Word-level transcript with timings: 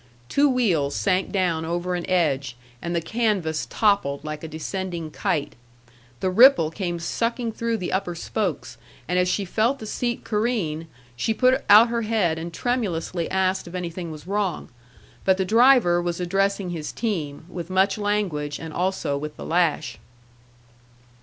Two 0.29 0.49
wheels 0.49 0.95
sank 0.95 1.31
down 1.31 1.63
over 1.63 1.93
an 1.93 2.09
edge, 2.09 2.57
and 2.81 2.95
the 2.95 3.01
canvas 3.03 3.67
toppled 3.69 4.23
like 4.25 4.43
a 4.43 4.47
descending 4.47 5.11
kite. 5.11 5.53
The 6.21 6.31
ripple 6.31 6.71
came 6.71 6.97
sucking 6.97 7.51
through 7.51 7.77
the 7.77 7.91
upper 7.93 8.15
spokes, 8.15 8.77
and 9.07 9.19
as 9.19 9.27
she 9.29 9.45
felt 9.45 9.77
the 9.77 9.85
seat 9.85 10.23
careen, 10.23 10.87
she 11.15 11.35
put 11.35 11.63
out 11.69 11.89
her 11.89 12.01
head 12.01 12.39
and 12.39 12.51
tremulously 12.51 13.29
asked 13.29 13.67
if 13.67 13.75
anything 13.75 14.09
was 14.09 14.25
wrong. 14.25 14.69
But 15.23 15.37
the 15.37 15.45
driver 15.45 16.01
was 16.01 16.19
addressing 16.19 16.71
his 16.71 16.91
team 16.91 17.45
with 17.47 17.69
much 17.69 17.95
language, 17.95 18.57
and 18.57 18.73
also 18.73 19.19
with 19.19 19.37
the 19.37 19.45
lash. 19.45 19.99